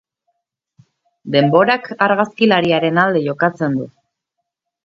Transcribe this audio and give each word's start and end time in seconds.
Denborak 1.35 1.85
argazkilariaren 2.07 3.01
alde 3.05 3.25
jokatzen 3.29 3.77
du. 3.83 3.91